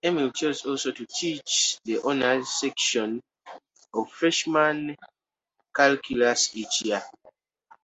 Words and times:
Emil 0.00 0.30
chose 0.30 0.64
also 0.64 0.92
to 0.92 1.04
teach 1.06 1.80
the 1.84 2.00
honors 2.04 2.48
section 2.48 3.20
of 3.92 4.12
Freshman 4.12 4.94
calculus 5.74 6.54
each 6.54 6.82
year. 6.82 7.02